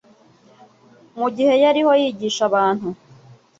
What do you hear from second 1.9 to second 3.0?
yigisha abantu.